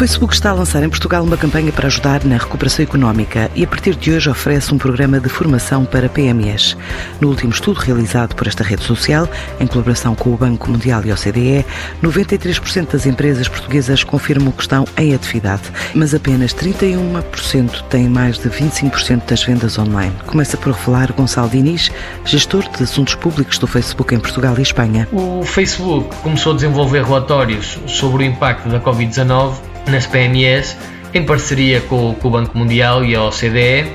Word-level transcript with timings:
Facebook 0.00 0.32
está 0.32 0.48
a 0.48 0.54
lançar 0.54 0.82
em 0.82 0.88
Portugal 0.88 1.22
uma 1.22 1.36
campanha 1.36 1.70
para 1.70 1.86
ajudar 1.86 2.24
na 2.24 2.38
recuperação 2.38 2.82
económica 2.82 3.50
e 3.54 3.64
a 3.64 3.66
partir 3.66 3.94
de 3.94 4.10
hoje 4.10 4.30
oferece 4.30 4.72
um 4.72 4.78
programa 4.78 5.20
de 5.20 5.28
formação 5.28 5.84
para 5.84 6.08
PMEs. 6.08 6.74
No 7.20 7.28
último 7.28 7.52
estudo 7.52 7.80
realizado 7.80 8.34
por 8.34 8.46
esta 8.46 8.64
rede 8.64 8.82
social, 8.82 9.28
em 9.60 9.66
colaboração 9.66 10.14
com 10.14 10.32
o 10.32 10.38
Banco 10.38 10.70
Mundial 10.70 11.04
e 11.04 11.10
a 11.10 11.14
OCDE, 11.14 11.66
93% 12.02 12.92
das 12.92 13.04
empresas 13.04 13.46
portuguesas 13.46 14.02
confirmam 14.02 14.50
que 14.52 14.62
estão 14.62 14.86
em 14.96 15.14
atividade, 15.14 15.64
mas 15.94 16.14
apenas 16.14 16.54
31% 16.54 17.82
têm 17.90 18.08
mais 18.08 18.38
de 18.38 18.48
25% 18.48 19.26
das 19.26 19.44
vendas 19.44 19.78
online. 19.78 20.14
Começa 20.24 20.56
por 20.56 20.72
revelar 20.72 21.12
Gonçalo 21.12 21.50
Diniz, 21.50 21.90
gestor 22.24 22.66
de 22.70 22.84
assuntos 22.84 23.16
públicos 23.16 23.58
do 23.58 23.66
Facebook 23.66 24.14
em 24.14 24.18
Portugal 24.18 24.54
e 24.56 24.62
Espanha. 24.62 25.06
O 25.12 25.44
Facebook 25.44 26.16
começou 26.22 26.52
a 26.52 26.54
desenvolver 26.54 27.04
relatórios 27.04 27.78
sobre 27.86 28.24
o 28.24 28.26
impacto 28.26 28.66
da 28.70 28.80
Covid-19 28.80 29.68
nas 29.90 30.06
PMEs, 30.06 30.76
em 31.12 31.24
parceria 31.24 31.80
com, 31.80 32.14
com 32.14 32.28
o 32.28 32.30
Banco 32.30 32.56
Mundial 32.56 33.04
e 33.04 33.14
a 33.14 33.24
OCDE, 33.24 33.90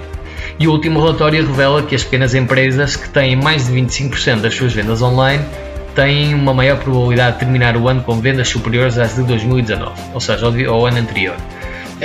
e 0.59 0.67
o 0.67 0.71
último 0.71 1.01
relatório 1.01 1.45
revela 1.45 1.83
que 1.83 1.95
as 1.95 2.03
pequenas 2.03 2.33
empresas 2.33 2.95
que 2.95 3.09
têm 3.09 3.35
mais 3.35 3.67
de 3.67 3.73
25% 3.73 4.41
das 4.41 4.55
suas 4.55 4.73
vendas 4.73 5.01
online 5.01 5.43
têm 5.95 6.33
uma 6.33 6.53
maior 6.53 6.77
probabilidade 6.77 7.33
de 7.33 7.39
terminar 7.39 7.75
o 7.77 7.87
ano 7.87 8.03
com 8.03 8.19
vendas 8.19 8.49
superiores 8.49 8.97
às 8.97 9.15
de 9.15 9.23
2019, 9.23 9.91
ou 10.13 10.19
seja, 10.19 10.45
ao, 10.45 10.85
ano 10.85 10.97
anterior. 10.97 11.35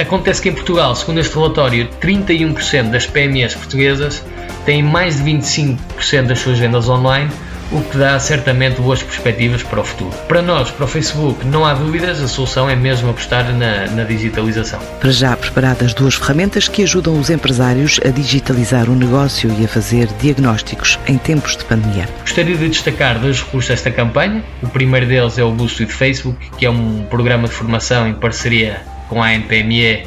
Acontece 0.01 0.41
que 0.41 0.49
em 0.49 0.53
Portugal, 0.53 0.95
segundo 0.95 1.19
este 1.19 1.35
relatório, 1.35 1.89
31% 2.01 2.91
das 2.91 3.07
PMEs 3.07 3.55
portuguesas 3.55 4.25
têm 4.65 4.83
mais 4.83 5.23
de 5.23 5.31
25% 5.31 6.27
das 6.27 6.39
suas 6.39 6.59
vendas 6.59 6.89
online, 6.89 7.29
o 7.71 7.81
que 7.83 7.97
dá 7.97 8.19
certamente 8.19 8.81
boas 8.81 9.03
perspectivas 9.03 9.63
para 9.63 9.81
o 9.81 9.85
futuro. 9.85 10.11
Para 10.29 10.43
nós, 10.43 10.71
para 10.71 10.85
o 10.85 10.89
Facebook, 10.89 11.47
não 11.47 11.65
há 11.65 11.75
dúvidas, 11.75 12.23
a 12.23 12.29
solução 12.29 12.69
é 12.69 12.77
mesmo 12.77 13.11
apostar 13.11 13.53
na, 13.53 13.87
na 13.87 14.05
digitalização. 14.05 14.81
Para 15.01 15.11
já 15.11 15.37
preparadas 15.37 15.95
duas 15.95 16.15
ferramentas 16.15 16.69
que 16.69 16.83
ajudam 16.83 17.19
os 17.19 17.31
empresários 17.31 18.01
a 18.05 18.09
digitalizar 18.09 18.89
o 18.89 18.95
negócio 18.95 19.51
e 19.59 19.65
a 19.65 19.69
fazer 19.69 20.09
diagnósticos 20.21 20.99
em 21.07 21.17
tempos 21.19 21.57
de 21.57 21.65
pandemia. 21.65 22.09
Gostaria 22.21 22.57
de 22.57 22.69
destacar 22.69 23.19
dois 23.19 23.41
recursos 23.41 23.71
desta 23.71 23.91
campanha. 23.91 24.43
O 24.63 24.69
primeiro 24.69 25.07
deles 25.07 25.39
é 25.39 25.45
o 25.45 25.53
Boost 25.53 25.83
with 25.83 25.91
Facebook, 25.91 26.51
que 26.59 26.67
é 26.67 26.71
um 26.71 27.05
programa 27.09 27.49
de 27.49 27.55
formação 27.55 28.09
em 28.09 28.15
parceria 28.15 28.83
com 29.09 29.23
a 29.23 29.29
ANPME 29.29 30.07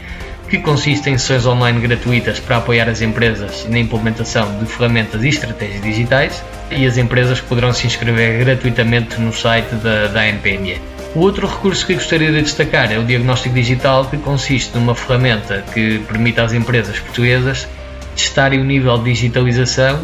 que 0.53 0.59
consiste 0.59 1.09
em 1.09 1.17
sessões 1.17 1.47
online 1.47 1.79
gratuitas 1.79 2.39
para 2.39 2.57
apoiar 2.57 2.87
as 2.87 3.01
empresas 3.01 3.65
na 3.67 3.79
implementação 3.79 4.59
de 4.59 4.67
ferramentas 4.67 5.23
e 5.23 5.29
estratégias 5.29 5.81
digitais 5.81 6.43
e 6.69 6.85
as 6.85 6.95
empresas 6.95 7.41
poderão 7.41 7.73
se 7.73 7.87
inscrever 7.87 8.45
gratuitamente 8.45 9.19
no 9.19 9.33
site 9.33 9.73
da, 9.73 10.09
da 10.09 10.27
NPME. 10.27 10.79
O 11.15 11.21
outro 11.21 11.47
recurso 11.47 11.87
que 11.87 11.95
gostaria 11.95 12.31
de 12.31 12.43
destacar 12.43 12.91
é 12.91 12.99
o 12.99 13.03
diagnóstico 13.03 13.55
digital, 13.55 14.05
que 14.05 14.17
consiste 14.17 14.77
numa 14.77 14.93
ferramenta 14.93 15.63
que 15.73 15.97
permite 16.07 16.39
às 16.39 16.53
empresas 16.53 16.99
portuguesas 16.99 17.67
testarem 18.15 18.61
o 18.61 18.63
nível 18.63 18.95
de 18.99 19.05
digitalização 19.05 20.01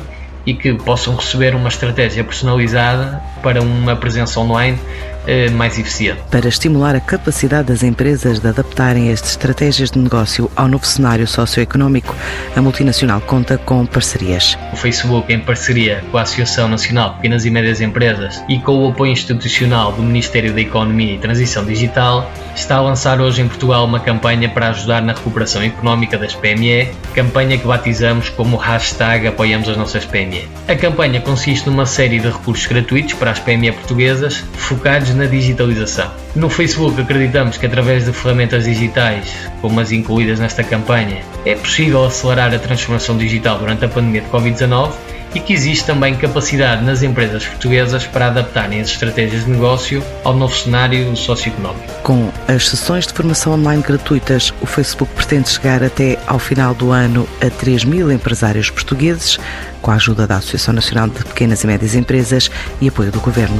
e 0.47 0.55
que 0.55 0.73
possam 0.73 1.15
receber 1.15 1.53
uma 1.53 1.69
estratégia 1.69 2.23
personalizada 2.23 3.21
para 3.43 3.61
uma 3.61 3.95
presença 3.95 4.39
online 4.39 4.79
eh, 5.29 5.49
mais 5.51 5.77
eficiente. 5.77 6.19
Para 6.31 6.47
estimular 6.47 6.95
a 6.95 6.99
capacidade 6.99 7.67
das 7.67 7.83
empresas 7.83 8.39
de 8.39 8.47
adaptarem 8.47 9.11
estas 9.11 9.31
estratégias 9.31 9.91
de 9.91 9.99
negócio 9.99 10.49
ao 10.55 10.67
novo 10.67 10.85
cenário 10.87 11.27
socioeconómico, 11.27 12.15
a 12.55 12.61
multinacional 12.61 13.21
conta 13.21 13.55
com 13.57 13.85
parcerias. 13.85 14.57
O 14.73 14.75
Facebook, 14.75 15.31
em 15.31 15.39
parceria 15.39 16.03
com 16.09 16.17
a 16.17 16.23
Associação 16.23 16.67
Nacional 16.67 17.11
de 17.11 17.15
Pequenas 17.17 17.45
e 17.45 17.51
Médias 17.51 17.79
Empresas 17.79 18.43
e 18.49 18.57
com 18.57 18.85
o 18.85 18.89
apoio 18.89 19.11
institucional 19.11 19.91
do 19.91 20.01
Ministério 20.01 20.51
da 20.51 20.61
Economia 20.61 21.13
e 21.13 21.19
Transição 21.19 21.63
Digital, 21.63 22.31
está 22.55 22.77
a 22.77 22.81
lançar 22.81 23.21
hoje 23.21 23.41
em 23.43 23.47
Portugal 23.47 23.85
uma 23.85 23.99
campanha 23.99 24.49
para 24.49 24.69
ajudar 24.69 25.03
na 25.03 25.13
recuperação 25.13 25.61
económica 25.61 26.17
das 26.17 26.33
PME, 26.33 26.89
campanha 27.13 27.57
que 27.57 27.67
batizamos 27.67 28.29
como 28.29 28.57
hashtag 28.57 29.27
Apoiamos 29.27 29.69
as 29.69 29.77
Nossas 29.77 30.05
PME. 30.05 30.47
A 30.67 30.75
campanha 30.75 31.21
consiste 31.21 31.69
numa 31.69 31.85
série 31.85 32.19
de 32.19 32.29
recursos 32.29 32.65
gratuitos 32.65 33.13
para 33.13 33.31
as 33.31 33.39
PME 33.39 33.71
portuguesas, 33.73 34.43
focados 34.53 35.18
na 35.19 35.25
digitalização. 35.25 36.09
No 36.35 36.49
Facebook 36.49 36.99
acreditamos 36.99 37.57
que 37.57 37.65
através 37.65 38.05
de 38.05 38.13
ferramentas 38.13 38.63
digitais, 38.63 39.35
como 39.61 39.79
as 39.79 39.91
incluídas 39.91 40.39
nesta 40.39 40.63
campanha, 40.63 41.21
é 41.45 41.55
possível 41.55 42.05
acelerar 42.05 42.53
a 42.53 42.59
transformação 42.59 43.17
digital 43.17 43.59
durante 43.59 43.85
a 43.85 43.89
pandemia 43.89 44.21
de 44.21 44.29
Covid-19 44.29 44.91
e 45.33 45.39
que 45.39 45.53
existe 45.53 45.85
também 45.85 46.15
capacidade 46.15 46.83
nas 46.83 47.03
empresas 47.03 47.45
portuguesas 47.45 48.05
para 48.05 48.27
adaptarem 48.27 48.81
as 48.81 48.87
estratégias 48.87 49.45
de 49.45 49.51
negócio 49.51 50.03
ao 50.23 50.33
novo 50.33 50.55
cenário 50.55 51.15
socioeconómico. 51.15 51.85
Com 52.03 52.31
as 52.47 52.67
sessões 52.67 53.05
de 53.05 53.13
formação 53.13 53.53
online 53.53 53.83
gratuitas, 53.83 54.53
o 54.61 54.65
Facebook 54.65 55.13
pretende 55.13 55.49
chegar 55.49 55.83
até 55.83 56.17
ao 56.25 56.39
final 56.39 56.73
do 56.73 56.91
ano 56.91 57.27
a 57.45 57.49
3 57.49 57.83
mil 57.83 58.11
empresários 58.11 58.69
portugueses, 58.69 59.37
com 59.81 59.91
a 59.91 59.95
ajuda 59.95 60.25
da 60.25 60.37
Associação 60.37 60.73
Nacional 60.73 61.07
de 61.07 61.23
Pequenas 61.23 61.63
e 61.63 61.67
Médias 61.67 61.95
Empresas 61.95 62.49
e 62.81 62.87
apoio 62.87 63.11
do 63.11 63.19
Governo. 63.19 63.59